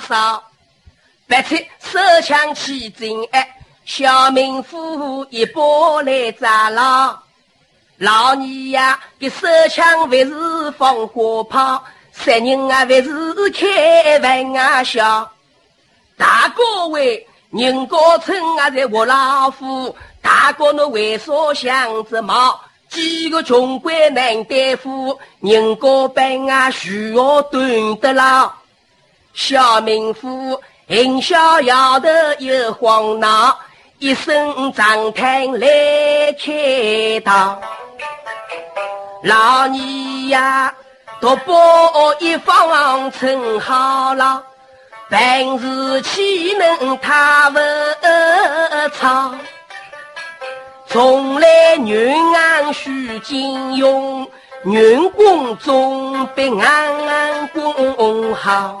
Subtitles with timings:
[0.00, 0.42] 少，
[1.28, 7.16] 白出手枪起阵哎，小民妇一把来扎牢。
[7.98, 15.30] 老二呀，给手枪还是放火炮，三人啊还是开玩笑。
[16.16, 22.58] 大哥喂人高村啊在我老虎，大哥侬为啥想着毛？
[22.88, 28.52] 几个穷鬼难对付，人高本啊需要端得牢。
[29.32, 32.08] 小民妇很小摇头
[32.40, 33.58] 又慌恼，
[33.98, 35.66] 一声长叹来
[36.32, 37.60] 开道。
[39.22, 39.68] 老二
[40.28, 40.74] 呀，
[41.20, 41.52] 独把
[42.18, 44.42] 一方称好了，
[45.08, 47.58] 办事岂能太不
[48.96, 49.32] 操？
[50.86, 54.28] 从来女安需金用，
[54.64, 58.80] 女工总比安安工好。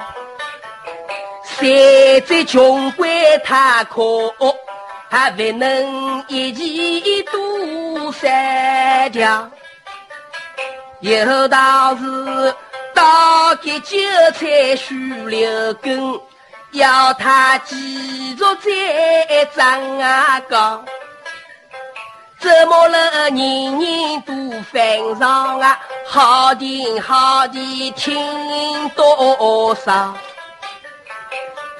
[1.60, 4.32] 现在穷鬼太可，
[5.10, 9.46] 还不能一气多三条。
[11.00, 12.54] 有道是，
[12.94, 13.98] 刀给韭
[14.34, 14.94] 菜须
[15.26, 16.18] 留根，
[16.72, 17.76] 要他继
[18.34, 20.82] 续再长啊高。
[22.38, 23.28] 怎么了？
[23.28, 30.14] 人人都犯上啊，好听好听听多少？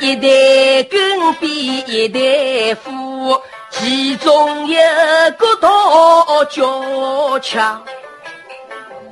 [0.01, 3.39] 一代根比一代富，
[3.69, 4.81] 其中有
[5.37, 5.69] 个大
[6.49, 7.85] 脚枪。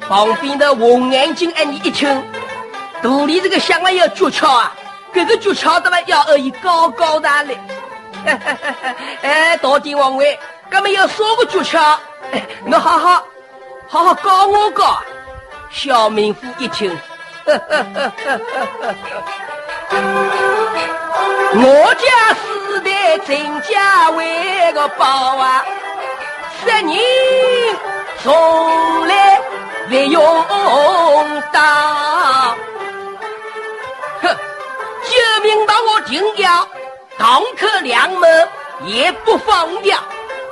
[0.00, 2.24] 旁边的红眼睛哎，你一听，
[3.02, 4.74] 肚里这个想啊要诀窍啊，
[5.12, 7.58] 这个诀窍的嘛要而已高高大嘞。
[9.20, 10.38] 哎，到底王位，
[10.70, 11.98] 哥们要说个诀窍，
[12.64, 13.22] 那好好
[13.86, 15.02] 好好教我教。
[15.70, 16.98] 小民妇一听，
[21.54, 25.04] 我家世代陈家为个宝
[25.36, 25.64] 啊，
[26.60, 27.02] 十年
[28.22, 29.40] 从来。
[29.88, 30.22] 不用
[31.50, 32.54] 打，
[34.20, 34.28] 哼！
[35.02, 36.68] 救命把我停掉，
[37.18, 38.48] 堂客两门
[38.84, 39.96] 也不放掉。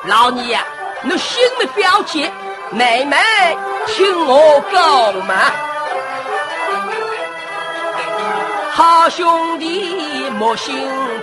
[0.04, 0.64] 老二呀，
[1.02, 2.30] 你心里不要急，
[2.70, 3.18] 妹妹
[3.88, 5.34] 听我讲嘛。
[8.72, 10.74] 好兄弟莫心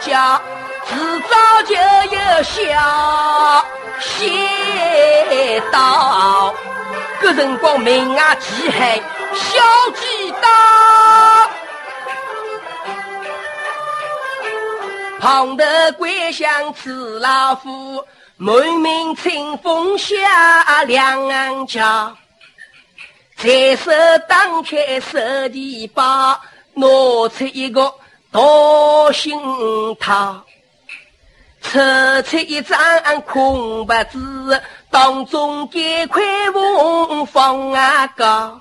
[0.01, 0.41] 焦，
[0.87, 0.95] 迟
[1.29, 3.65] 早就有消
[3.99, 6.53] 息到。
[7.21, 8.99] 个辰光，明啊，饥寒，
[9.33, 9.61] 小
[9.95, 11.49] 鸡打，
[15.19, 18.03] 旁的归乡吃老虎，
[18.37, 22.17] 满面春风下两岸桥。
[23.37, 23.91] 在手
[24.27, 25.19] 打开手
[25.49, 26.39] 提包，
[26.73, 26.87] 拿
[27.29, 27.93] 出一个
[28.33, 29.39] 大信
[29.99, 30.43] 套，
[31.61, 31.79] 抽
[32.23, 34.17] 出一张空白纸。
[34.89, 38.59] 当中几块文放啊高，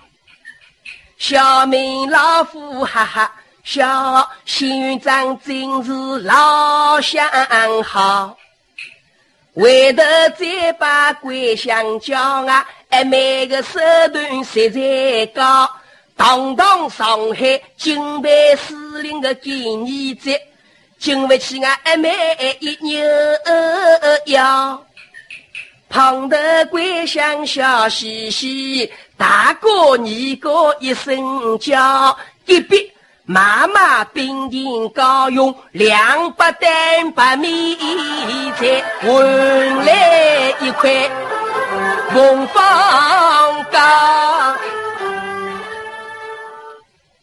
[1.17, 3.33] 小明老夫哈哈
[3.65, 7.27] 笑，县长真是老相
[7.83, 8.37] 好。
[9.55, 10.03] 回头
[10.37, 13.79] 再把桂香叫啊，哎，每个手
[14.13, 15.71] 段实在高。
[16.17, 20.41] 堂堂上海金牌司令的纪念节，
[20.99, 23.05] 经不起俺阿妹一扭
[24.27, 24.85] 腰。
[25.89, 32.17] 胖的桂香笑嘻嘻，大哥二哥一声叫，
[32.47, 32.91] 一笔
[33.25, 37.77] 妈妈冰甜高用两百担白米，
[38.59, 41.11] 再换来一块
[42.11, 43.79] 红方糕。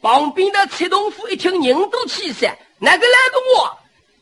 [0.02, 3.78] 旁边的崔东富一听人都气散，哪个来个我？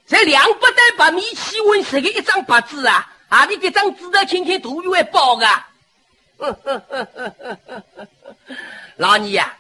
[0.07, 3.12] 这两百担白米气温谁个一张白纸啊？
[3.27, 3.45] 啊！
[3.45, 5.45] 你这张纸的天天都用来包个，
[8.95, 9.53] 老二呀，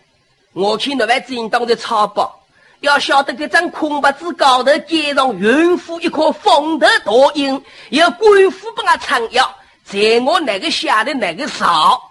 [0.53, 2.41] 我去那位真当的草包，
[2.79, 9.53] 要晓得这张空白纸高头盖上孕妇一颗风头大印，有官府帮他撑腰，
[9.83, 12.06] 在我那个下的那个少。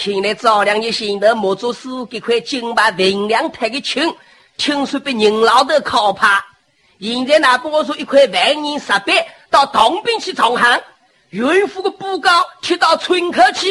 [0.00, 4.14] 看来赵良你心头莫做事，这块金牌分量太个轻，
[4.56, 6.44] 听说被人老头靠怕。
[7.00, 9.26] 现在哪跟我说一块万年石碑？
[9.50, 10.80] 到东边去从行，
[11.30, 12.30] 孕妇的布告
[12.62, 13.66] 贴到村口去。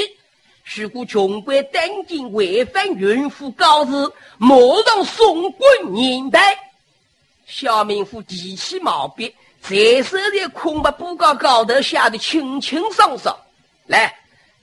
[0.76, 3.92] 如果穷鬼担惊违反孕妇告示，
[4.38, 4.54] 马
[4.86, 6.60] 上送官年代。
[7.46, 13.34] 小民妇提起毛笔，在手在空白布告高头写的清清爽爽。
[13.86, 14.14] 来，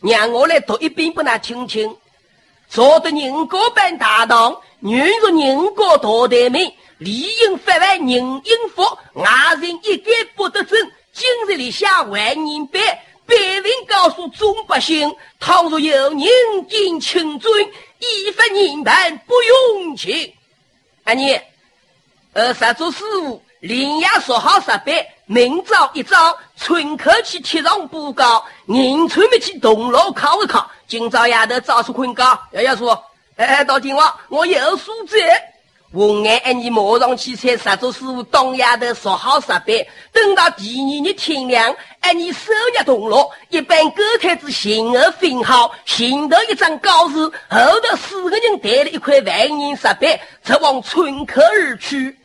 [0.05, 1.97] 让我来读一遍，不难听听。
[2.69, 8.83] 坐的宁国班大堂，原入宁国大台门，理应发外人应福，
[9.15, 9.27] 外
[9.62, 10.93] 人一概不得准。
[11.15, 12.83] 今日里下万人班，
[13.25, 15.11] 百姓告诉众百姓：
[15.41, 17.65] 倘若有人敬请尊，
[17.99, 20.35] 依法人判不用情。
[21.05, 21.41] 阿你，
[22.35, 30.71] 呃，十做师傅，连夜说好十百，明早一早，村口去贴上布告，人村们去铜锣考一考。
[30.87, 33.03] 今朝丫头早出困觉，瑶瑶说
[33.37, 35.17] ：“哎，到听话，我有数在。”
[35.94, 39.88] 红眼，你马上去菜，十桌师傅当丫头说好十杯。
[40.12, 47.15] 等到第二日天亮，爱，你收入铜锣，一般狗腿子形而分好，行头一张告示，
[47.49, 52.19] 后头四个人抬了一块万银十倍，则往村口而去。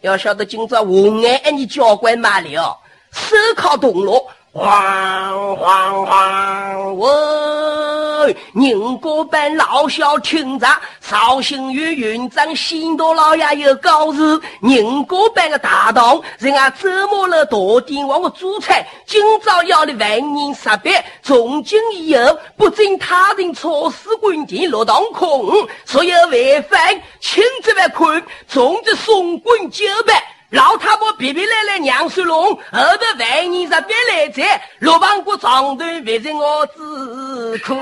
[0.00, 2.78] 要晓得今朝红眼，你教官买了，
[3.10, 4.30] 手铐铜锣。
[4.52, 6.96] 晃晃晃！
[6.96, 10.66] 喂，宁国班老小听着，
[11.00, 17.56] 绍兴县院长新多老爷有告示：宁国班的大堂，人家折磨了大
[17.86, 25.46] 殿往我主菜，今朝要的万人十百，从今以后不准他人错事关殿落当空，
[25.84, 30.24] 所有违反，轻则罚款，重则送官九百。
[30.50, 37.74] 老太婆皮皮来来娘水龙，后头万人十别来在，六房过长短围着我自苦。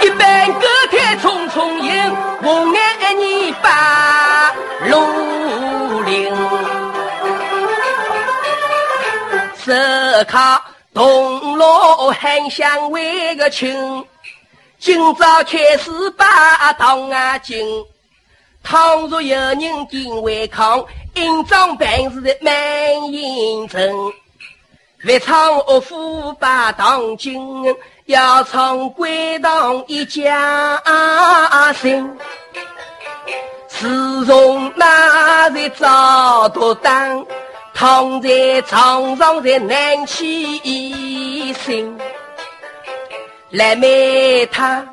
[0.00, 4.52] 一般歌台匆匆迎，红眼你把
[4.88, 6.34] 路领，
[9.56, 9.72] 手
[10.26, 10.64] 卡。
[10.98, 14.04] 铜锣喊响为个亲，
[14.80, 17.64] 今朝开始把堂啊进。
[18.64, 20.84] 倘若有人定违抗，
[21.14, 22.52] 应当办事的满
[23.12, 24.12] 严正。
[25.02, 27.38] 越唱恶妇把堂进，
[28.06, 30.82] 要唱归堂一家
[31.80, 32.18] 声。
[33.68, 37.08] 自从那日遭毒打。
[37.78, 41.96] 躺在床上才难起身，
[43.50, 44.84] 来妹他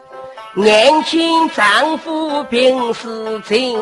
[0.54, 3.76] 年轻丈夫病死尽，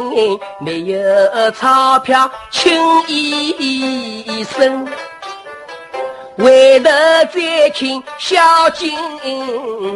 [0.61, 2.71] 没有钞票请
[3.09, 4.88] 医生，
[6.38, 8.97] 回头再请小金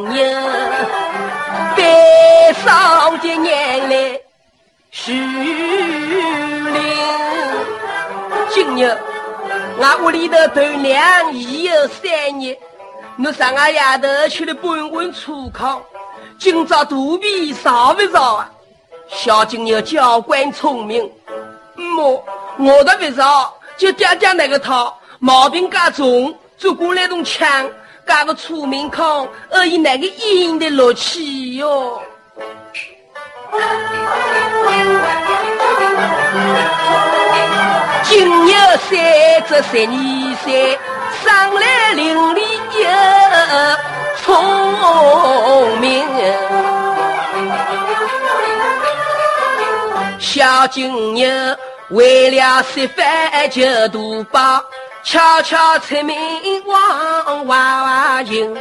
[0.10, 0.22] 牛，
[1.78, 4.22] 悲伤的眼泪
[4.92, 6.84] 虚灵。
[8.50, 8.98] 今日
[9.80, 12.10] 俺屋里头头娘已有三
[12.40, 12.58] 日，
[13.24, 15.82] 我上个丫头吃了半碗粗糠，
[16.40, 18.50] 今朝肚皮烧不烧啊？
[19.10, 21.10] 小金牛教官聪明，
[21.76, 22.24] 么
[22.58, 27.70] 我的不烧，就爹爹那个套，毛病加重，做过来种枪，
[28.08, 32.02] 加个粗面糠，而以那个硬的乐气哟。
[38.04, 38.90] 今有三
[39.48, 40.80] 只十二岁，
[41.24, 41.26] 生
[41.56, 42.40] 来伶俐
[42.74, 42.82] 又
[44.24, 45.86] 聪明。
[50.20, 51.30] 小金牛
[51.90, 54.40] 为了吃饭就赌博，
[55.04, 56.16] 悄悄出门
[56.66, 58.56] 往外行，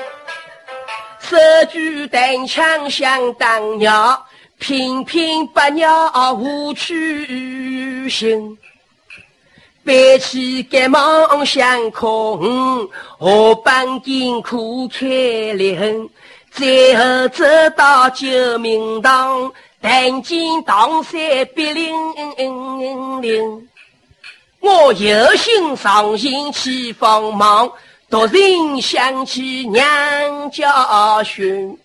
[1.21, 1.37] 手
[1.71, 4.27] 举单枪想当鸟，
[4.59, 8.57] 偏偏把鸟无去行。
[9.87, 12.89] 背起个梦想空，
[13.19, 16.09] 河浜金库开裂痕，
[16.51, 17.45] 最后走
[17.77, 21.21] 到救命堂，但见唐山
[21.55, 21.95] 别灵
[23.23, 23.69] 灵。
[24.59, 27.71] 我有心上前去帮忙，
[28.11, 31.79] 突然想起娘家训，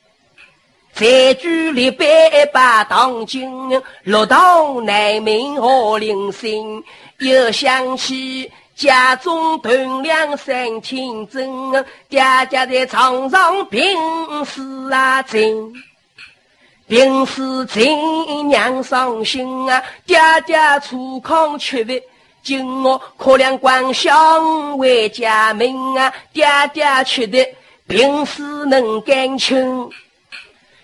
[0.94, 2.06] 才举立碑
[2.54, 6.84] 把当今，六堂难明何灵心。
[7.20, 11.72] 又想起家中断粮三天真，
[12.10, 13.96] 爹爹在床上病
[14.44, 15.74] 死啊真，
[16.88, 19.82] 病死真娘伤心啊！
[20.06, 22.02] 爹爹粗糠吃饭，
[22.44, 26.14] 今我可怜关乡为家门啊！
[26.34, 27.48] 爹爹吃的
[27.88, 29.90] 病死能干清。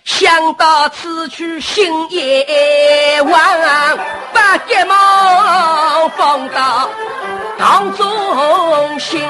[0.08, 3.98] 想到此去心也慌，
[4.32, 6.88] 把急忙放到
[7.58, 9.22] 堂中心。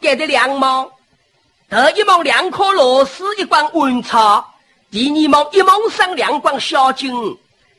[0.00, 0.90] 给的两毛，
[1.70, 4.44] 得一毛两颗螺丝，一罐温草，
[4.90, 7.14] 第二梦一梦上两罐小金，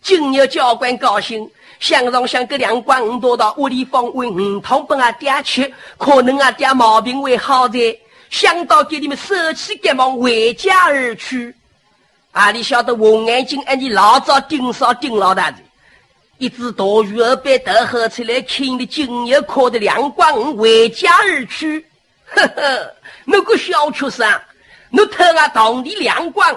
[0.02, 8.00] 今日教官高兴，想让想个两光多到屋里放温五桶给我爹吃，可能俺爹毛病会好的。
[8.36, 11.56] 想到给你们舍弃赶忙回家而去。
[12.34, 15.58] 啊，你晓得红眼睛，哎，你老早盯上盯老大的，
[16.38, 21.86] 一只大鱼儿被得喝出来，看的今日可的两光回家而去。
[22.26, 24.30] 呵呵，那个小畜生，
[24.90, 26.52] 你偷俺当地两光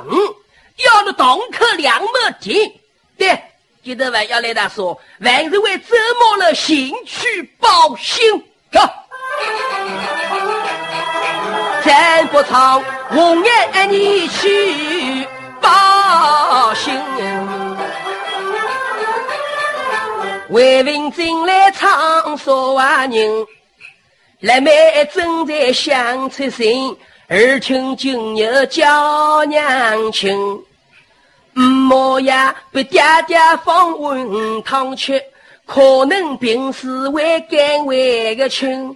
[0.85, 2.09] 要了洞口两亩
[2.41, 2.73] 地，
[3.17, 3.41] 对，
[3.85, 8.21] 记得还要来他说，万是为折磨了兴趣报信，
[8.73, 8.81] 走。
[11.89, 15.27] 再不唱，红颜你去
[15.59, 16.95] 报信。
[20.51, 23.47] 魏文进来唱说话人，
[24.41, 24.71] 来妹
[25.15, 26.95] 正在想出心，
[27.29, 30.63] 儿亲今日叫娘亲。
[31.55, 35.25] 莫呀，被爹爹放温汤吃，
[35.65, 38.95] 可能平时会干为个亲。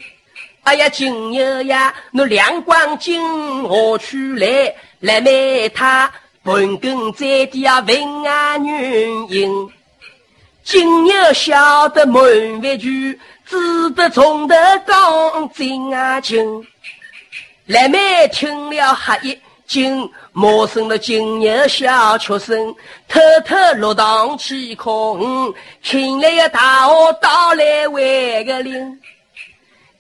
[0.64, 3.20] 哎呀，今日呀，那亮光金
[3.64, 4.72] 何去来？
[5.00, 6.08] 来买他
[6.44, 9.68] 盆根在地啊，问啊原因。
[10.62, 12.22] 今日晓得满
[12.62, 14.54] 饭句，只得从头
[14.86, 16.64] 讲真啊情。
[17.66, 20.08] 来买听了哈一惊。
[20.32, 22.72] 陌生的今日小学生，
[23.08, 25.52] 偷偷落堂去空，
[25.82, 28.98] 请来大河到来为个令，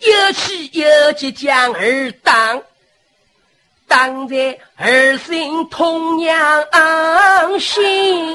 [0.02, 2.60] 有气有急将儿当，
[3.86, 6.64] 当在儿心同娘
[7.60, 8.26] 心。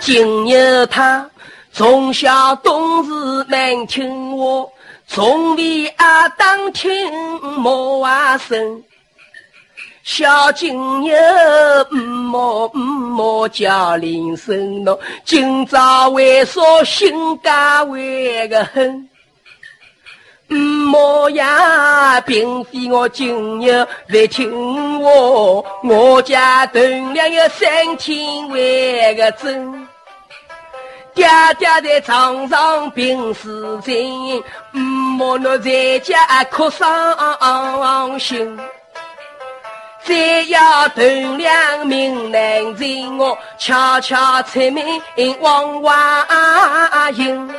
[0.00, 1.30] 今日他
[1.72, 4.68] 从小懂事难听话。
[5.06, 8.82] 从未啊当听莫啊声，
[10.04, 11.14] 小金牛
[11.90, 19.08] 莫莫叫铃声咯，今朝为啥心肝为个狠？
[20.48, 25.08] 莫呀，并非我金牛不听话，
[25.84, 29.86] 我家屯粮有三天为个真。
[31.14, 31.26] 爹
[31.58, 34.42] 爹在床上病死尽，
[34.72, 38.58] 莫奴在家哭伤心。
[40.04, 44.84] 再要断粮命难尽，我悄悄出门
[45.40, 45.94] 往外
[47.14, 47.50] 迎。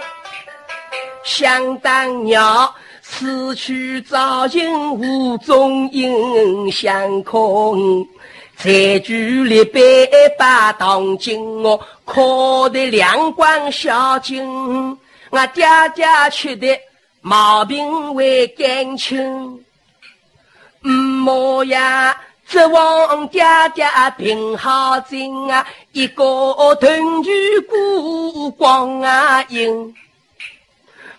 [1.24, 2.42] 想当年
[3.02, 8.06] 死去早尽无踪影，相空。
[8.58, 9.80] 在举立百
[10.38, 14.46] 把当金哦，可得两光小金，
[15.30, 16.68] 我爹爹吃的
[17.22, 19.64] 毛病为干清。
[20.82, 22.16] 莫呀，
[22.54, 23.44] 指望爹
[23.74, 23.84] 爹
[24.16, 29.96] 病好精啊，一个团聚孤光啊阴。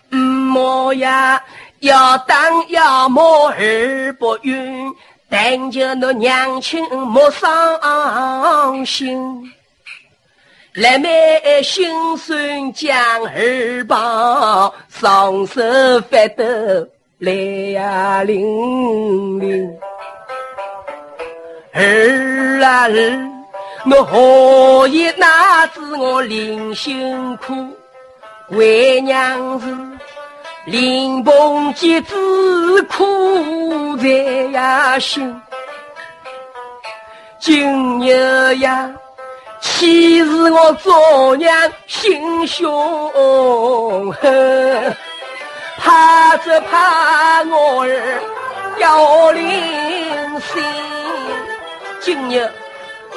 [0.09, 1.43] 莫呀，
[1.81, 4.89] 要当要么儿不允。
[5.27, 9.51] 但求那娘亲莫伤心，
[10.75, 15.61] 来妹心酸将儿抱，双手
[16.09, 16.45] 发抖
[17.17, 19.77] 泪呀淋淋。
[21.77, 23.29] 儿啊儿，
[23.91, 27.53] 我何以哪知我临辛苦，
[28.49, 29.77] 为娘子。
[30.65, 34.07] 临崩即只苦在
[34.53, 35.41] 呀心，
[37.39, 38.89] 今日呀，
[39.59, 44.95] 岂是我做娘心胸狠？
[45.77, 48.19] 怕只怕我儿
[48.79, 49.43] 要临
[50.39, 50.63] 心。
[52.05, 52.47] 今日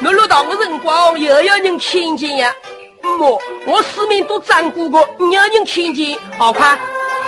[0.02, 2.54] 我落堂的辰光，又有人听见呀？
[3.02, 3.38] 么？
[3.66, 6.78] 我四面都张过过，有人听见，好快。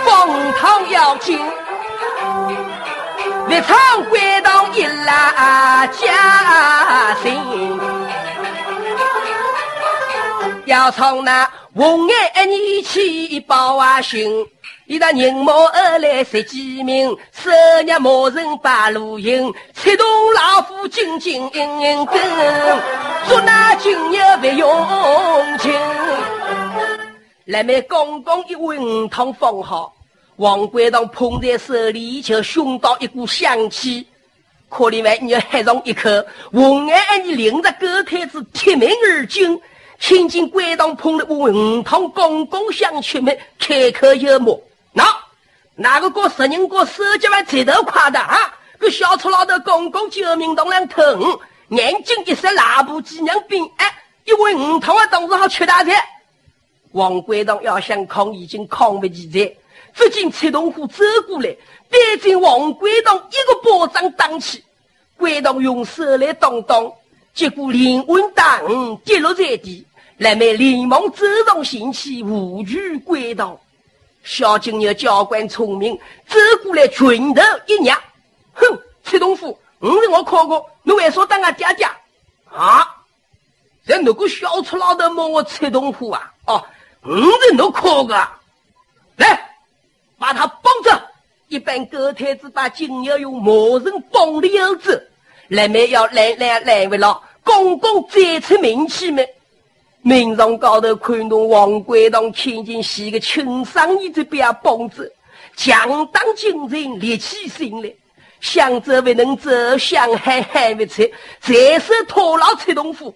[0.03, 1.37] 风头要紧，
[3.47, 7.39] 立场归动一拉家心，
[10.65, 14.47] 要从那红颜你去报啊信，
[14.91, 22.21] 一到人马而来十几名，十日马人把路引，催动老夫紧紧应应跟，
[23.25, 25.71] 说那今日不用情。
[27.45, 29.93] 来妹刚刚一碗五汤放好，
[30.35, 34.05] 王贵堂捧在手里就嗅到一股香气。
[34.67, 36.09] 可怜外你要喝上一口，
[36.51, 39.57] 红眼你领着狗腿子铁门而进，
[40.01, 44.61] 听见贵堂捧的碗五汤刚刚想出门，开口有默，
[44.93, 45.17] 那
[45.75, 48.53] 哪个过十人过手脚还贼头快的啊？
[48.77, 56.03] 个小丑老头公公救命东两疼，眼睛一闪，拉布几娘兵，哎，一问五头啊，董事好吃大菜。
[56.93, 59.53] 王贵东要想抗，已经抗不起来。
[59.93, 61.55] 只见崔东虎走过来，
[61.89, 64.63] 对着王贵东一个巴掌打起。
[65.15, 66.91] 贵东用手来挡挡，
[67.35, 69.85] 结果连滚带嗯跌落在地。
[70.17, 73.59] 来妹连忙走动兴起，无惧贵东。
[74.23, 75.97] 小金牛教官聪明，
[76.27, 77.93] 走过来拳头一捏，
[78.53, 81.85] 哼，崔东虎，你是我考过，你为啥当俺爹爹？
[82.51, 82.97] 啊！
[83.85, 86.31] 在那个小粗老头骂我崔东虎啊！
[86.45, 86.65] 哦。
[87.03, 87.09] 五
[87.47, 88.13] 人都可个，
[89.15, 89.57] 来
[90.19, 91.09] 把他绑着。
[91.47, 95.09] 一般狗腿子把金牛用魔人绑了腰子，
[95.47, 99.27] 来没要来来来为了公公再出名气没？
[100.03, 105.09] 民众高头看到王贵东千金是个轻伤，一直被他绑着，
[105.55, 107.93] 强当精神立起心来，
[108.39, 111.03] 想走不能走，想喊喊不出，
[111.39, 113.13] 再是拖牢崔东府。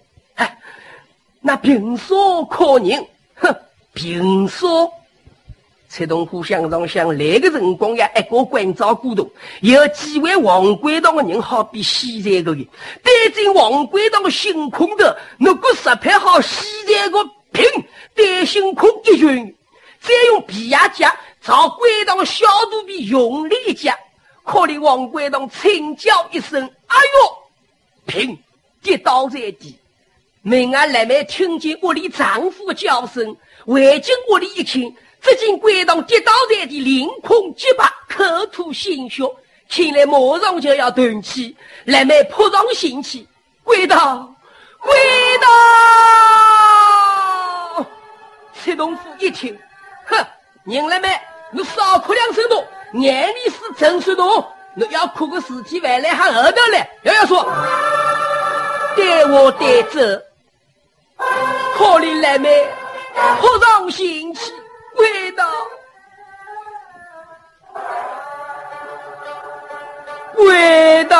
[1.40, 2.14] 那凭啥
[2.50, 3.06] 可人？
[3.34, 3.54] 哼！
[3.92, 4.66] 凭啥，
[5.96, 9.26] 崔东虎想上想，来个辰光呀，一个关照古董，
[9.62, 12.62] 有几位王贵党的人，好比西在个人，
[13.02, 17.64] 带进王贵党的星空的，那个石牌好西在个平
[18.14, 19.54] 对星空一拳，
[20.02, 23.98] 再用皮牙夹朝贵党的小肚皮用力一夹，
[24.44, 28.38] 可怜王贵党惨叫一声，哎呦，平
[28.82, 29.78] 跌倒在地。
[30.42, 33.34] 明儿来妹听见屋里丈夫的叫声。
[33.64, 34.80] 围进屋里一看，
[35.26, 39.24] 只见鬼洞跌倒在地，凌空结巴，口吐鲜血，
[39.68, 41.56] 看来马上就要断气。
[41.84, 43.26] 来妹扑上行去，
[43.64, 43.98] 鬼洞，
[44.78, 44.94] 鬼
[47.74, 47.86] 洞！
[48.54, 49.58] 崔东富一听，
[50.04, 50.24] 哼，
[50.64, 57.42] 人来妹，你少哭两声多，眼里是真说多，你要哭个尸体回来还后头来，瑶瑶说，
[58.96, 59.98] 带我带走，
[61.76, 62.64] 可怜来妹。
[63.40, 64.52] 扑上心气，
[70.36, 71.16] 味道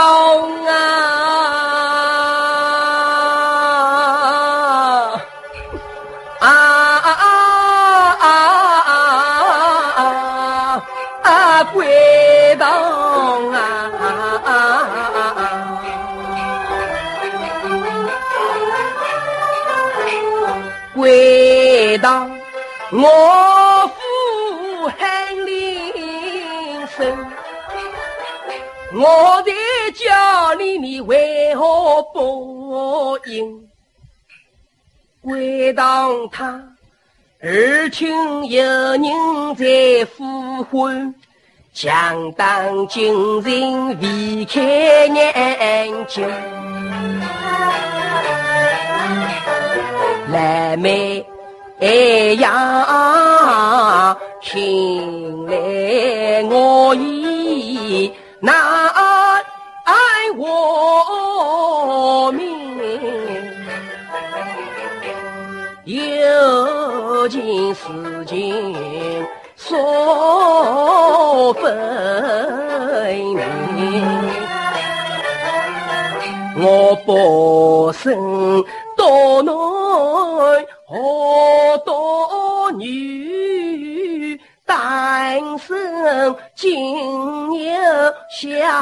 [6.40, 7.26] 啊！
[21.98, 22.30] 当
[22.90, 23.55] 我
[29.98, 33.68] 家里面为何不应？
[35.22, 36.62] 归当他
[37.42, 39.02] 耳听有人
[39.56, 41.14] 在呼唤，
[41.72, 46.28] 想当今人离开眼睛，
[50.30, 51.24] 来妹。
[51.78, 51.86] 哎
[52.40, 55.56] 呀，听来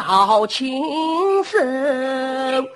[0.00, 2.66] 好情深，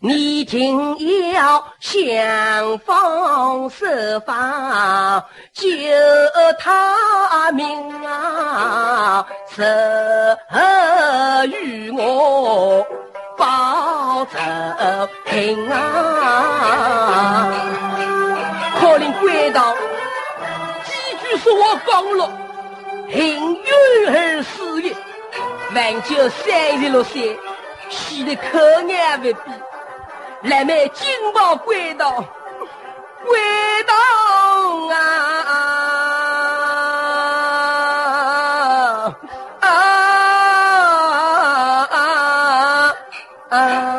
[0.00, 5.68] 你定要想方设法救
[6.58, 9.24] 他命啊！
[9.48, 9.62] 赐
[11.52, 12.84] 与我
[13.36, 14.38] 保走
[15.24, 17.52] 平安。
[18.80, 19.74] 可令归道，
[20.84, 22.28] 几句说话讲了，
[23.08, 23.72] 行远
[24.08, 24.92] 而死也。
[25.74, 27.38] 万九三十六岁，
[27.88, 29.40] 气得口眼不闭，
[30.42, 32.24] 来买金宝归道，
[33.24, 33.38] 归
[33.86, 33.94] 道
[34.94, 34.96] 啊！
[43.50, 43.91] 来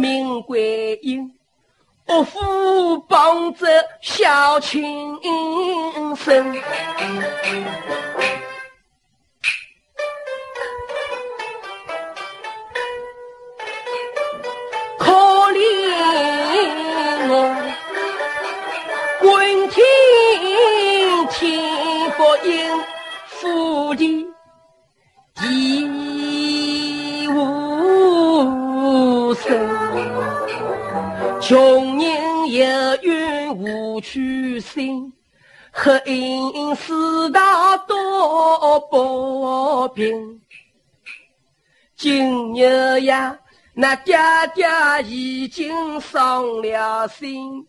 [0.00, 1.34] 离我命归阴，
[2.06, 3.66] 岳父帮着
[4.00, 5.18] 小亲
[6.16, 6.56] 生。
[33.98, 35.12] 冤无处伸，
[35.72, 40.40] 黑因四大多不平。
[41.96, 43.38] 今日呀，
[43.74, 44.16] 那爹
[44.54, 44.66] 爹
[45.04, 47.66] 已经伤了心，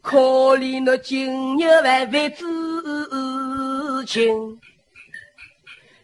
[0.00, 2.44] 可怜那今日还未知
[4.06, 4.60] 情。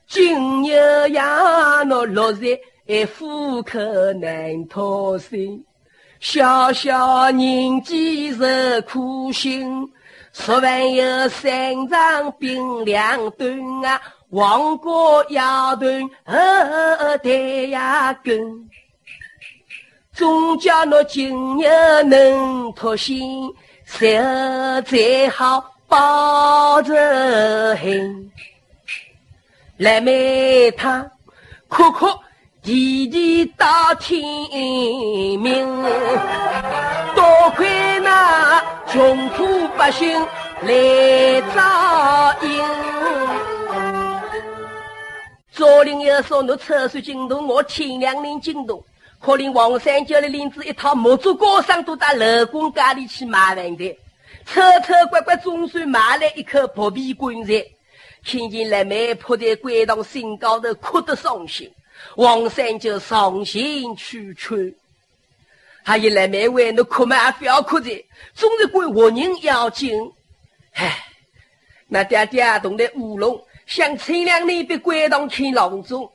[0.08, 2.58] 今日呀，那落在
[3.16, 3.78] 虎口
[4.14, 5.64] 难脱身。
[6.20, 8.44] 小小年纪受
[8.87, 9.88] 苦心，
[10.33, 12.35] 说完有三长
[12.85, 14.00] 两短啊，
[14.31, 16.35] 王国要断后
[17.22, 17.31] 代
[17.68, 18.68] 呀根。
[20.12, 23.48] 总叫那今日能脱心，
[23.85, 24.18] 谁
[24.85, 28.33] 才好报仇恨？
[29.76, 31.09] 来妹他
[31.68, 32.07] 哭哭。
[32.68, 34.20] 地地到天
[35.40, 35.83] 明，
[37.14, 40.20] 多亏那穷苦百姓
[40.61, 42.62] 来照应。
[45.50, 48.85] 左邻右舍，侬测算进度，我天两年进度。
[49.18, 53.98] 可怜王三叫的领子一套木竹高上都到楼公家里去买饭的，
[54.44, 57.64] 凑凑乖乖总算买来一口薄皮棺材。
[58.26, 61.72] 听见来妹扑在鬼洞心高头，哭得伤心。
[62.16, 64.74] 王三就伤心去劝，
[65.84, 70.12] 他一来妹为那哭嘛，不要哭的，总是怪活人要紧。
[70.72, 71.04] 唉，
[71.87, 76.11] 那爹爹懂得乌龙，想前两年被关到天牢中，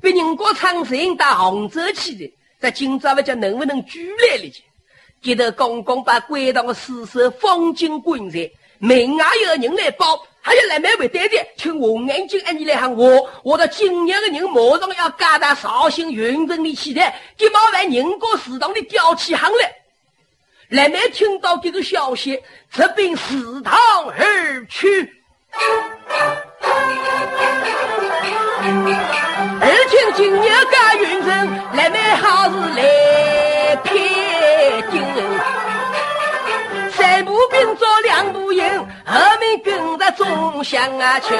[0.00, 4.62] 被人国长城到杭州去的，在今朝不叫能不能举来了去？
[5.22, 10.26] 记得公公把关到的尸首放进棺材，门外有人来报。
[10.46, 17.02] 还有来买回单的，请红眼睛按你来喊我，我的今日的人马上要赶到绍兴云城里去的，
[17.36, 19.74] 急忙往宁国祠堂里吊起行来。
[20.68, 23.76] 来买听到这个消息，直奔祠堂
[24.16, 25.12] 而去。
[29.60, 35.02] 而今今日赶云城，来买好事来骗金。
[37.06, 38.64] 三步并作两步营，
[39.04, 41.36] 后面跟着众乡啊亲，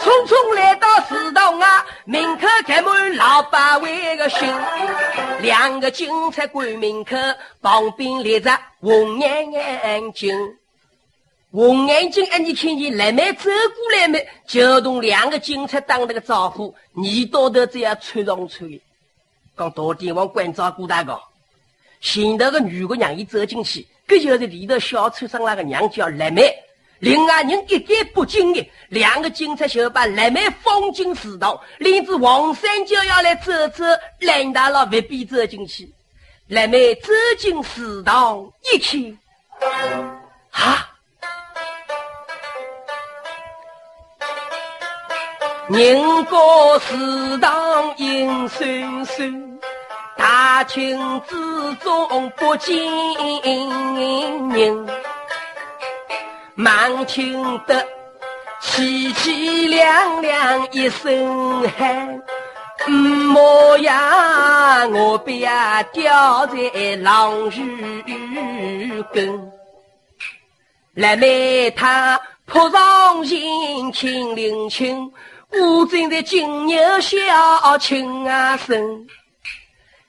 [0.00, 4.52] 匆匆来到祠堂啊门口，开满老百位的心。
[5.40, 7.16] 两个警察关门口，
[7.60, 10.36] 旁边立着红眼睛。
[11.52, 14.26] 红眼睛，哎，你看见来没走过来没？
[14.48, 18.82] 就同两个警察打了个招呼，你到头这样穿上穿的。
[19.54, 21.20] 刚到地方关照顾大哥，
[22.00, 23.86] 前头个女的让伊走进去。
[24.12, 26.54] 这就是里头小村上那个娘叫赖梅，
[26.98, 33.82] 另外人一点不敬的，两个警察就把赖妹放进祠堂，领着王三就要来走走，
[34.20, 35.90] 拦大了未必走进去。
[36.48, 39.18] 赖梅走进祠堂一看，
[40.50, 40.90] 啊，
[45.70, 49.51] 人过祠堂阴森森。
[50.62, 51.34] 大清之
[51.82, 52.76] 中不见
[54.50, 54.86] 人，
[56.54, 57.84] 忙听得
[58.62, 62.22] 凄凄凉凉一声喊
[62.86, 66.56] ：“莫呀，我被呀吊在
[67.00, 67.60] 狼穴
[69.12, 69.52] 根。”
[70.94, 75.12] 来妹她扑上前亲领亲，
[75.50, 79.04] 我正在今日小亲啊声。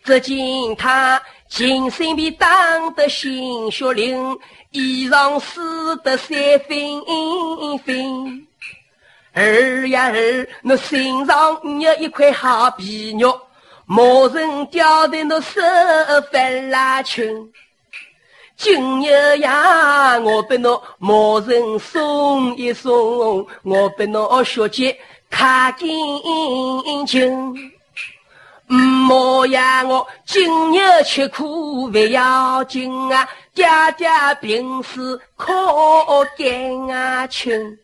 [0.03, 2.47] 只见他精神被打
[2.91, 3.31] 得鲜
[3.71, 4.37] 血淋，
[4.71, 5.61] 衣裳湿
[6.03, 6.37] 得三
[6.67, 6.77] 分
[7.85, 8.47] 分。
[9.33, 13.39] 儿呀儿，那身上没有一块好皮肉，
[13.85, 15.61] 毛人吊在那手
[16.31, 17.51] 翻拉裙。
[18.55, 24.95] 今日呀，我把那毛人送一送，我把那血迹
[25.31, 25.87] 擦干
[27.07, 27.55] 净。
[28.73, 33.65] 莫呀，我今日吃苦不要紧啊，爹
[33.97, 34.07] 爹
[34.41, 35.53] 平时可
[36.37, 37.77] 干啊亲。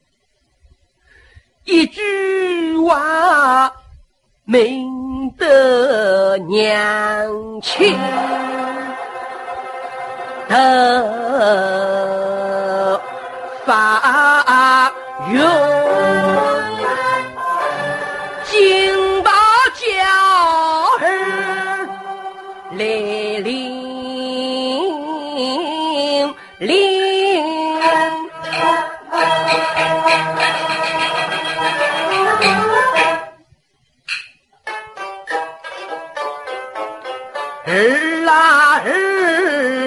[1.65, 3.71] 一句话
[4.45, 7.95] 明得娘亲
[10.47, 12.18] 得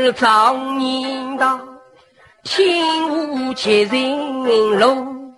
[0.03, 1.59] 儿，早年到
[2.43, 5.33] 天无绝人路，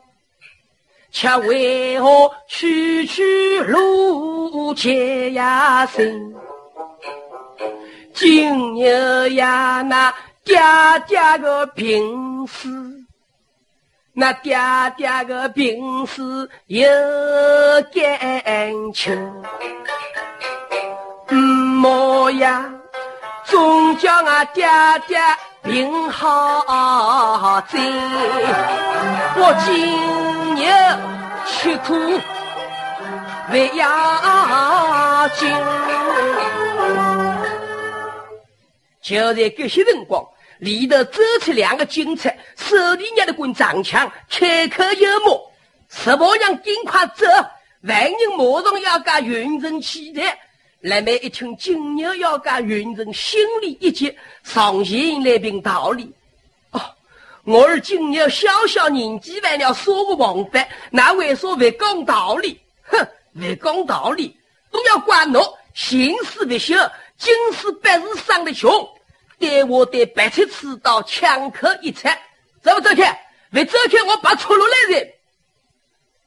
[1.10, 6.34] 却为何区区路结呀深？
[8.14, 10.56] 今日呀，那爹
[11.06, 12.68] 爹个病死，
[14.12, 14.56] 那爹
[14.96, 16.86] 爹个病死有
[17.92, 19.42] 感情。
[21.30, 22.72] 莫呀，
[23.44, 24.66] 总叫俺爹
[25.06, 25.18] 爹
[25.62, 27.78] 病好走。
[29.36, 29.74] 我今
[30.56, 30.64] 日
[31.46, 31.94] 吃苦
[33.52, 35.52] 为要紧，
[39.02, 40.24] 就在这些辰光，
[40.58, 45.52] 里头走出两个警察，手里捏着棍长枪，开口有默，
[45.90, 47.26] 十八娘尽快走，
[47.82, 50.38] 万人马上要干云城起来。
[50.84, 56.12] 来妹一听金牛要干云人，心里一急，上前来凭道理。
[56.72, 56.94] 哦，
[57.44, 62.60] 我儿金牛小小年纪犯了说不王法，那为说不讲道理？
[62.82, 62.98] 哼，
[63.32, 64.36] 不讲道理
[64.70, 66.74] 都要管我，行事不修，
[67.16, 68.70] 今世百日伤的穷，
[69.38, 72.10] 对我对白菜吃到枪口一插，
[72.60, 73.26] 走不走开？
[73.50, 75.14] 不走开，我把出路来人。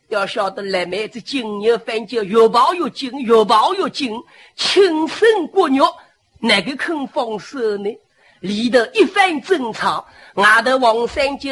[0.10, 4.12] 要晓得，来妹子金牛反叫越跑越紧，越跑越紧，
[4.56, 5.86] 亲生骨肉，
[6.40, 7.90] 哪个肯放手呢？
[8.40, 11.52] 里头一番争吵，外头王三九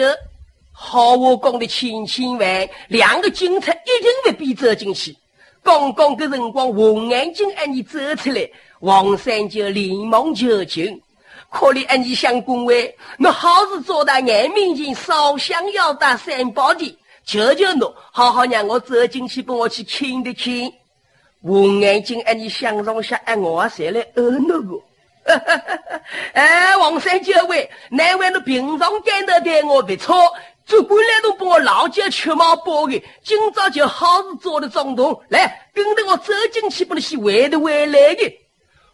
[0.72, 5.16] 好话讲的千千万，两个警察一定会逼走进去。
[5.62, 11.02] 刚刚个辰光，红眼睛按你走出来，王三九连忙求情，
[11.50, 16.98] 可怜按你想恭维，那好事做到眼面前，烧香要打三宝的。
[17.26, 20.72] 求求侬，好好让我走进去，帮我去看一看。
[21.42, 24.82] 红眼睛，哎，你想上下，哎，我谁来恶那个？
[26.34, 30.16] 哎，王三九位，难为你平常干的对我不错，
[30.66, 38.40] 主管来都帮我老家吃毛包的，今朝就好事做的中动，来跟着我走进去，不能去回头回来的。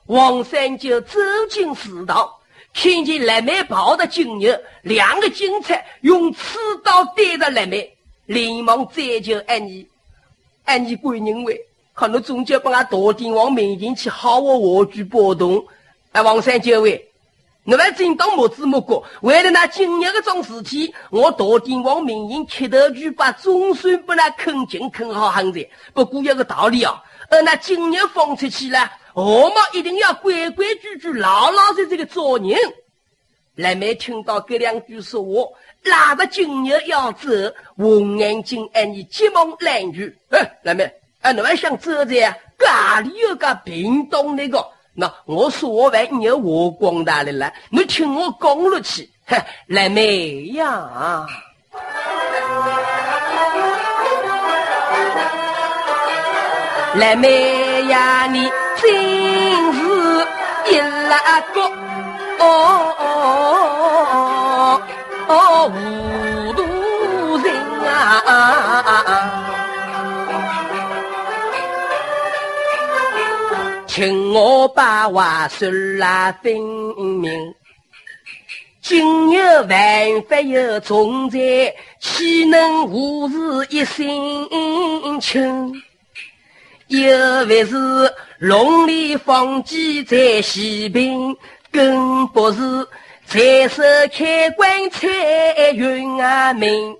[0.07, 2.29] 王三九走进食堂，
[2.73, 7.97] 看见蓝妹抱着金牛，两个警察用刺刀对着蓝妹。
[8.31, 9.85] 连忙再求安妮，
[10.63, 11.59] 安妮贵认为，
[11.93, 15.61] 可能终究把俺大帝王面前去好我话剧波动。
[16.13, 17.09] 哎，王三九位，
[17.65, 19.03] 你还真当木子木哥？
[19.19, 25.67] 为了那今日的种事体，我大帝王面前磕头去把，总算把那坑尽坑好汉子。
[25.93, 32.57] 不过有个道理啊，而那今日放出去了，我们一定要规规矩矩、老老实实的做人。
[33.55, 35.51] 来没听到这两句说话？
[35.83, 37.29] 拉着金牛要走，
[37.77, 40.01] 红眼睛哎，你急忙拦住。
[40.29, 40.91] 哎，来妹，
[41.21, 42.15] 哎，你还想走的？
[42.59, 44.63] 家里有个平东那个，
[44.93, 49.09] 那我说完你要我光大的了，你听我讲了去。
[49.67, 51.25] 来妹呀，
[56.95, 59.79] 来妹呀，你真是
[60.69, 60.77] 一
[61.09, 61.61] 拉个。
[62.39, 62.97] 哦。
[65.69, 66.63] 糊涂
[67.37, 67.53] 人
[67.87, 69.37] 啊！
[73.87, 76.53] 请我把话说来分
[77.19, 77.53] 明。
[78.81, 79.39] 今日
[79.69, 81.39] 万法有重在，
[81.99, 83.35] 岂能无事
[83.69, 84.07] 一身
[85.19, 85.73] 轻？
[86.87, 87.75] 又不是
[88.39, 91.35] 龙里放鸡在西边，
[91.71, 92.87] 更不是。
[93.31, 93.81] 彩手
[94.13, 96.97] 开棺彩云啊明，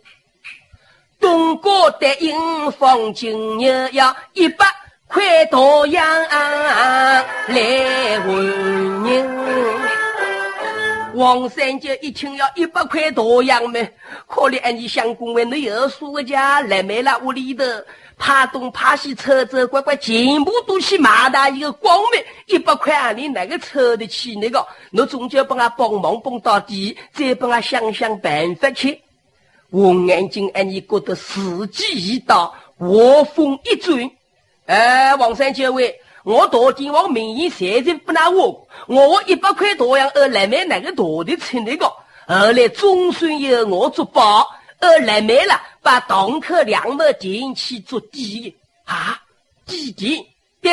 [1.20, 4.66] 东郭的银放今日要一百
[5.08, 6.06] 块大洋
[7.50, 8.34] 来换
[9.04, 9.42] 人。
[11.16, 13.86] 王三姐一听要一百块大洋么？
[14.26, 17.66] 可怜俺你相公为你有数个家来没了屋里头。
[18.22, 24.64] 怕东怕西，抽走乖乖，全部都去马大一个光明一百块，你哪个抽得起那个？
[24.92, 29.02] 侬终究帮他帮忙帮到底，再帮他想想办法去。
[29.72, 34.12] 我眼睛，哎，你觉得时机一到，我风一转，
[34.68, 41.88] 哎，王三九位，我大帝王名义现在不拿我，我一百块多样而来买哪个大的车那个，
[42.28, 44.48] 后来总算有我做保，
[44.82, 49.22] 而来没了把东客两亩田去做地啊，
[49.66, 50.28] 地地
[50.60, 50.72] 对，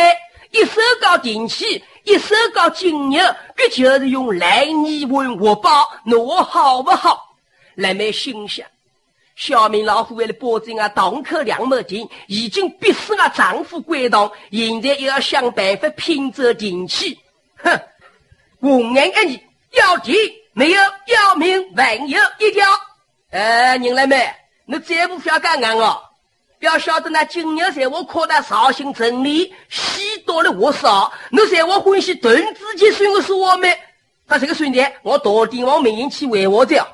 [0.50, 3.22] 一手搞电器，一手搞金牛，
[3.54, 7.36] 这就是用来你问活宝，那我好不好？
[7.74, 8.66] 来买心想。
[9.36, 17.16] 小明老虎为了保证啊，堂口两亩田已经逼死了丈夫归堂，现在又要想办法拼走田契。
[17.56, 17.78] 哼，
[18.60, 19.40] 红颜儿女
[19.72, 20.16] 要田
[20.54, 22.66] 没有，要命万有一条。
[23.30, 24.32] 哎，人来妹，
[24.64, 26.02] 你再不不要干硬哦！
[26.60, 33.72] 要晓得那金牛在我扩大绍兴城里，许多了我少，你在我欢喜屯子去算我是我们，
[34.26, 36.84] 他这个孙子，我到底往明营去为我掉。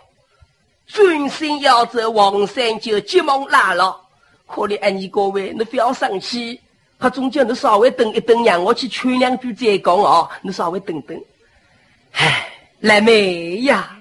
[0.86, 3.98] 专心要走，王三就急忙拉了。
[4.46, 6.60] 可怜俺你各位，你不要生气，
[6.98, 10.28] 他中间你稍微等一等，让我去劝两句再讲啊。
[10.42, 11.18] 你稍微等等。
[12.12, 12.48] 哎，
[12.80, 13.96] 来妹呀，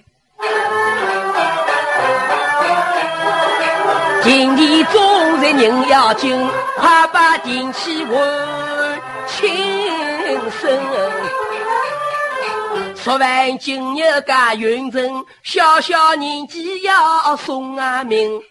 [4.24, 5.02] 今天做
[5.42, 9.50] 人人要紧，快把电器问清
[10.62, 10.80] 声。
[12.96, 18.42] 说完今日家云人，小小年纪要送啊命。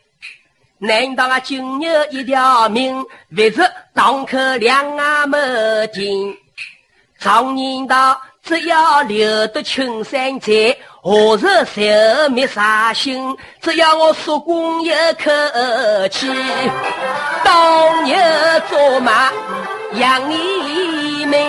[0.76, 5.38] 难道啊今日一条命，为着当口两啊没
[5.94, 6.36] 金？
[7.18, 13.36] 常言道，只要留得青山在，何日寿灭杀心？
[13.60, 14.88] 只要我叔公一
[15.18, 15.32] 口
[16.12, 16.28] 气，
[17.42, 18.14] 当日
[18.70, 19.32] 做马
[19.94, 21.40] 养你命。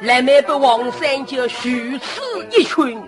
[0.00, 2.20] 来没被王三就虚此
[2.50, 3.00] 一群，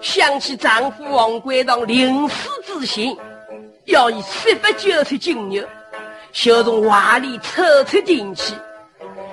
[0.00, 3.16] 想起丈夫王贵堂临死之前，
[3.84, 5.64] 要以十八九尺金牛，
[6.32, 8.54] 就从怀里抽出进去。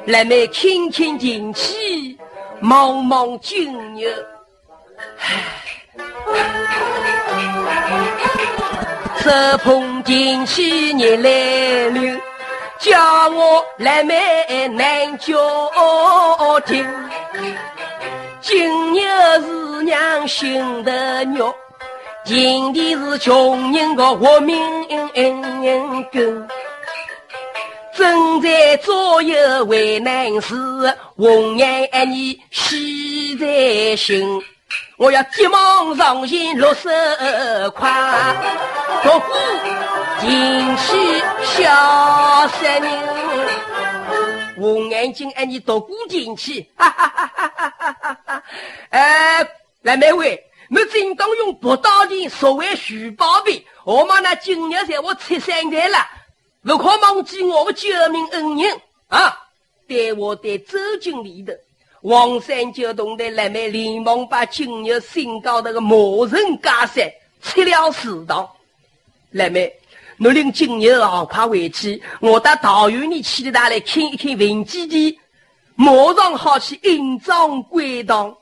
[0.06, 2.16] 来没轻轻进去，
[2.62, 4.08] 茫茫金牛，
[9.20, 12.20] 手捧进去你来了。
[12.80, 14.14] 叫我来买
[14.68, 15.36] 难叫
[16.66, 16.86] 听，
[18.40, 19.02] 今日
[19.42, 21.54] 是娘心的肉，
[22.24, 24.62] 今天是穷人的活命
[26.12, 26.48] 根。
[27.96, 30.56] 正在左右为难时，
[31.16, 34.40] 红颜你喜在心。
[34.98, 36.90] 我要急忙上前落手
[37.76, 37.90] 快，
[39.04, 39.34] 独孤
[40.20, 42.92] 进去小三人。
[44.58, 48.44] 我眼睛哎，你独孤进去，哈哈哈哈哈哈哈！
[48.90, 49.48] 哎，
[49.84, 55.98] 来每位，你真当用不到的所谓许宝贝，我妈那今日在我吃三菜了，
[56.64, 59.44] 不可忘记我救命恩人啊！
[59.88, 61.58] 带我带周经理的。
[62.08, 67.06] 王三就同的来妹连忙把今日新搞那个魔人加山
[67.42, 68.48] 吃了食堂。
[69.32, 69.70] 来妹，
[70.16, 75.20] 侬领今日好怕回去，我到桃园里去的他来看一看文基地，
[75.76, 78.34] 马上好去印章归档。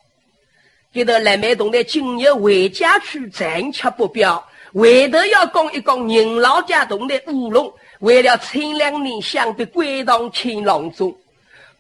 [0.94, 11.18] 给到来妹同的今日回家去暂且不表，回头要讲一讲宁老家同的乌龙，为了前两年想的归档请郎中。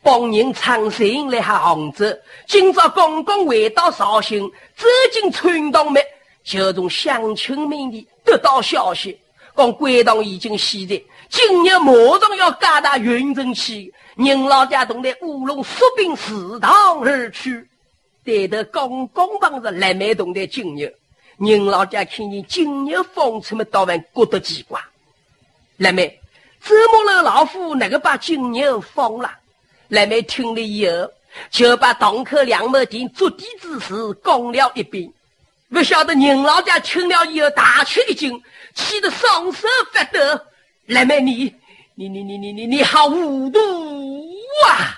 [0.06, 2.06] 帮人唱行来还杭州，
[2.46, 6.00] 今朝刚刚回到绍兴，走进村东门，
[6.44, 9.20] 就从乡亲们里得到消息，
[9.58, 17.68] 讲归堂已经死在，今日马上要加大运城去，宁老家同的乌龙出兵祠堂而去，
[18.24, 20.96] 带头刚刚碰着来买东的今日，
[21.38, 24.80] 宁老家看见今日风出么，当然觉得奇怪，
[25.78, 26.22] 来妹，
[26.64, 29.32] 周末了老夫那个把今日放了？
[29.90, 31.12] 来妹听了以后，
[31.50, 35.12] 就把堂口两亩田做地之事讲了一遍。
[35.70, 38.42] 不晓得宁老家听了以后大吃一惊，
[38.74, 40.20] 气得双手发抖。
[40.88, 41.54] 来妹，你
[41.96, 43.60] 你你你你你你好糊涂
[44.68, 44.96] 啊！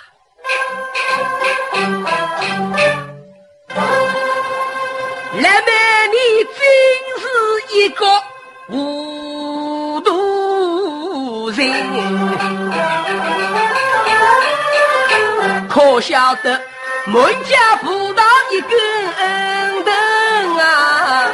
[15.98, 16.62] 可晓得，
[17.08, 18.22] 门家葡萄
[18.52, 21.32] 一根藤啊，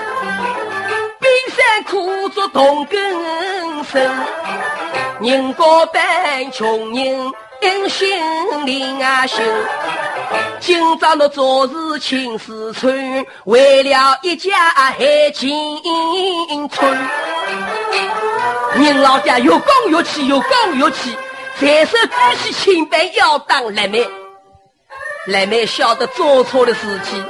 [1.20, 2.98] 冰山苦竹同根
[3.84, 4.10] 生。
[5.20, 9.44] 人高半穷人心灵啊心。
[10.62, 14.96] 今朝我做事青丝村，为了一家害
[15.34, 17.10] 青春。
[18.76, 21.18] 人老家越讲越气，越讲越气。
[21.60, 24.08] 在手举起清白要当辣妹，
[25.28, 27.26] 辣妹晓得做错的事情，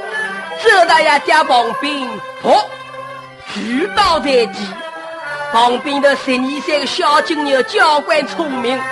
[0.64, 2.08] 周大爷家旁边
[2.42, 2.68] 破
[3.54, 4.66] 举刀在即，
[5.52, 8.82] 旁边的十二岁的小金牛教官聪明，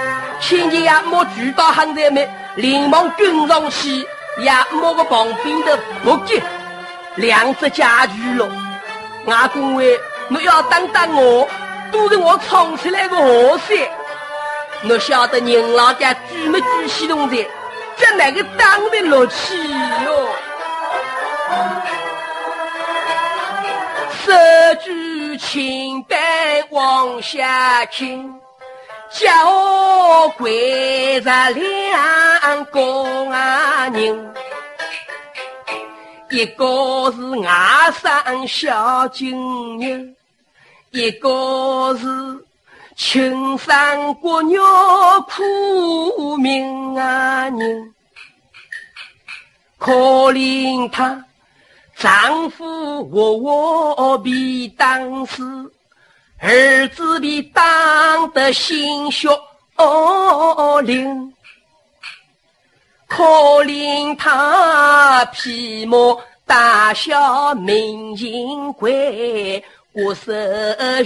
[0.41, 4.07] 亲戚也摸举刀喊在妹，连忙跟上去，
[4.39, 6.41] 也摸个旁边的木屐，
[7.17, 8.49] 两只家具了。
[9.25, 9.99] 外公喂，
[10.29, 11.49] 你要打打我，
[11.91, 13.77] 都是我闯出来的祸事。
[14.89, 17.49] 我晓得人老家举没举起东西，
[17.97, 19.57] 这哪个当得落去
[20.05, 20.29] 哟？
[24.25, 24.33] 手
[24.83, 26.19] 举青板
[26.71, 28.33] 往下倾，
[29.11, 29.29] 脚
[30.39, 32.81] 跪着两个
[33.93, 34.35] 人，
[36.31, 37.47] 一个是外
[38.01, 40.17] 甥小金人，
[40.93, 42.07] 一个是。
[42.95, 44.61] 青山国鸟
[45.23, 47.95] 苦命啊人，
[49.79, 49.93] 可
[50.33, 51.25] 怜她
[51.97, 55.73] 丈夫活活被当死，
[56.39, 59.29] 儿子被当得心血
[60.85, 61.35] 淋，
[63.09, 63.25] 可
[63.65, 65.97] 怜她披麻
[66.45, 70.33] 戴孝命金贵，我手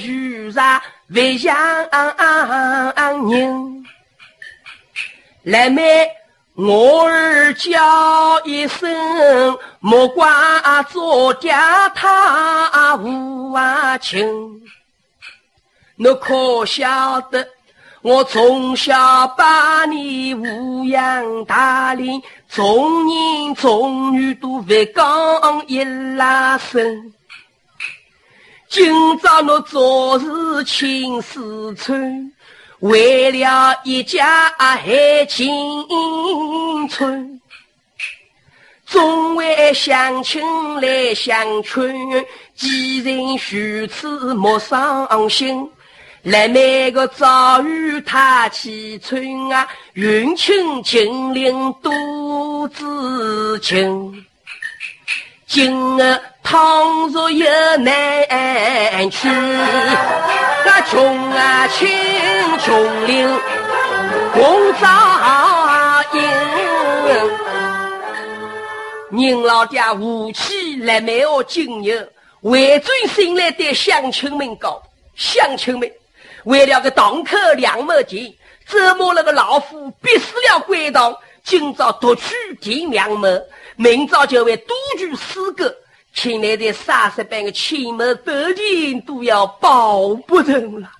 [0.04, 0.82] 如茶。
[1.10, 1.54] 为乡
[3.30, 3.84] 人，
[5.44, 6.10] 来妹，
[6.54, 10.28] 我儿叫一声，莫怪
[10.90, 11.54] 做爹
[11.94, 13.56] 他无
[14.00, 14.60] 情。
[15.94, 17.46] 你可晓得，
[18.02, 27.12] 我从小把你抚养大领，众人众女都会讲一拉声。
[28.76, 32.30] 今朝我做事青丝穿，
[32.80, 35.50] 为了一家还青
[36.90, 37.40] 春，
[38.84, 40.42] 众位乡亲
[40.78, 41.90] 来相劝，
[42.54, 43.16] 几人
[43.48, 45.66] 如此莫伤心。
[46.20, 54.26] 来每个遭遇他凄春啊，云清金陵多知情。
[55.48, 57.46] 今日倘若有
[57.78, 61.88] 难去，那穷啊亲
[62.58, 63.28] 穷邻
[64.34, 66.20] 共照应。
[69.08, 74.76] 您老爹武器来没有今日，为尊心来对乡亲们讲，
[75.14, 75.88] 乡亲们
[76.42, 78.36] 为了个堂口两亩地，
[78.66, 83.40] 折磨了个老虎，逼死了鬼堂，今朝夺取地两亩。
[83.76, 85.76] 明早就会多举四个，
[86.14, 90.90] 请来的三十般的亲门百店都要保不成了。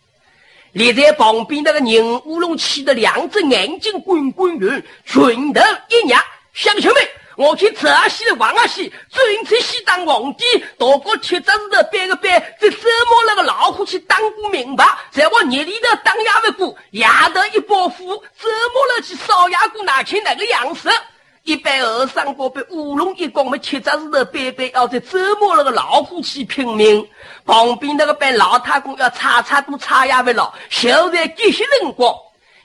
[0.72, 6.14] 立在旁边那个人乌龙气的两只眼睛滚滚圆，拳头一捏，
[6.52, 10.44] 乡亲们，我去这西的王阿西，准出西当皇帝，
[10.76, 20.90] 多过铁子子的摆个摆，再折磨那个老虎去当过明白，在我夜里头当衙门姑，夜头一包袱，折磨了去烧牙姑拿去那个样式。
[21.46, 27.08] 一般二三个被乌龙一光，没铁子石头背背，要在折磨那个老虎去拼命。
[27.44, 30.52] 旁边那个班老太公要擦擦都擦也不了。
[30.68, 32.12] 就在这些辰光，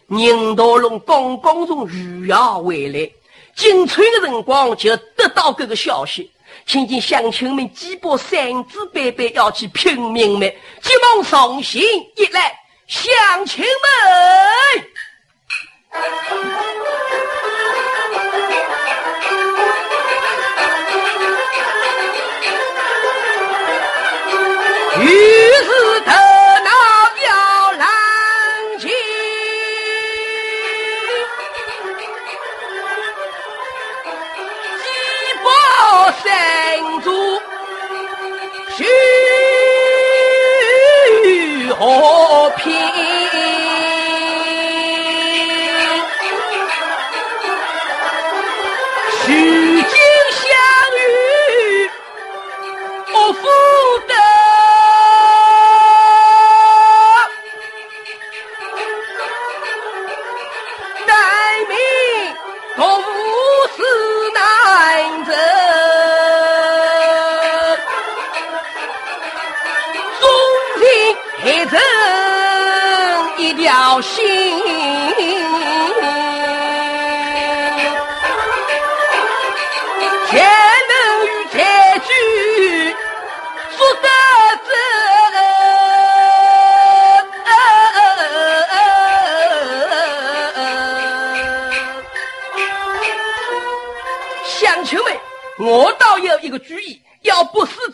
[0.07, 3.07] 宁道龙刚刚从余姚回来，
[3.55, 6.32] 进村的辰光就得到这个消息，
[6.65, 10.51] 听见乡亲们几把三子辈辈要去拼命们，
[10.82, 11.84] 急忙送信
[12.15, 12.51] 一来，
[12.88, 14.88] 乡亲们。
[25.01, 25.69] 于是
[26.01, 26.69] 头脑
[27.27, 27.29] 要
[27.71, 27.85] 冷
[28.79, 28.89] 静，
[34.77, 34.85] 几
[35.43, 35.47] 把
[36.21, 36.23] 神
[37.01, 37.07] 珠
[38.77, 38.79] 去
[41.73, 41.79] 和
[42.57, 42.80] 平。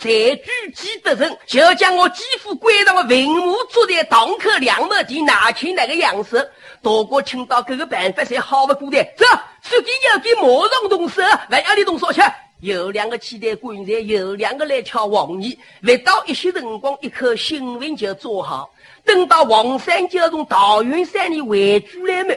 [0.07, 6.37] 不是在举几得人，就将我几乎关上了文武坐在堂口两门前拿起那个样式。
[6.81, 9.03] 大哥听到这个办法，才好不过的。
[9.17, 9.25] 走，
[9.61, 12.21] 此地要给马上动手，万要你动手去。
[12.61, 15.57] 有两个期待棺材，有两个来挑王爷。
[15.83, 18.69] 未到一些辰光，一口新闻就做好。
[19.03, 22.33] 等到王三就从大云山里回出来嘛，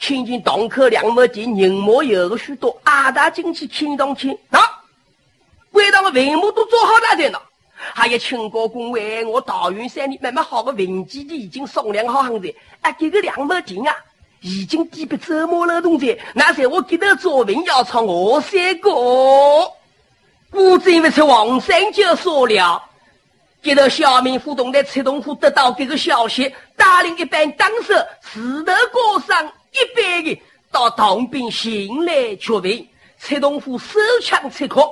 [0.00, 4.73] 听见堂口两门前人马有个许多，阿大进去听当听啊。
[5.74, 7.38] 为到我文武都做好了在呢，
[7.76, 13.94] 还有请过公为我大云山里慢慢好个文基地已经商量好很在，啊，这个两毛钱啊，
[14.40, 18.90] 已经抵不周末了同志，那在我给他做文要唱我三个，
[20.48, 22.80] 估计因为是王三就说了，
[23.60, 30.38] 接到小明府东的崔东府得到这个消息，带领一班党士石头过上一百人
[30.70, 32.86] 到唐兵行来确认，
[33.18, 34.88] 崔东府手枪刺客。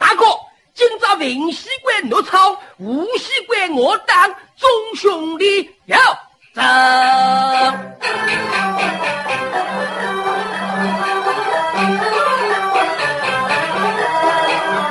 [0.00, 0.24] 大哥，
[0.72, 5.98] 今朝文西关怒草，武西关我当，众兄弟要
[6.54, 6.62] 走。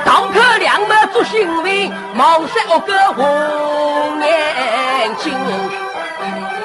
[0.04, 5.36] 堂客两马做新闻，茅山恶个红眼睛。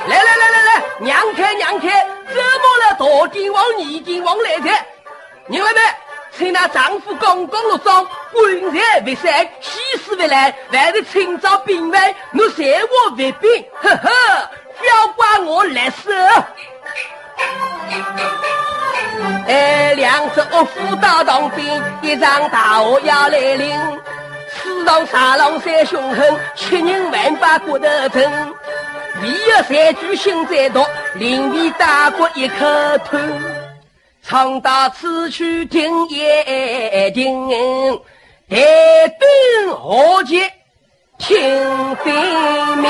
[0.07, 2.43] 来来来来来，让开让开，怎么
[2.79, 2.95] 了？
[2.99, 4.69] 大帝王、二帝王来着？
[5.47, 5.83] 你外面。
[6.37, 14.09] 趁那丈夫刚刚落葬，棺材未散，喜事未来，还是清早兵败，我随我为兵，呵呵，
[14.77, 16.11] 不要怪我来手。
[19.47, 23.75] 哎，两只恶虎到当兵，一场大祸要来临。
[24.49, 28.55] 四郎沙狼三凶狠，七人万把骨头疼。
[29.21, 32.55] 唯有三句心在毒，临危大哭一口
[33.05, 33.64] 吞。
[34.27, 36.15] 唱到此曲听一
[37.11, 37.47] 听，
[38.49, 38.57] 待
[39.19, 40.51] 边何解
[41.19, 42.11] 听分
[42.79, 42.89] 明。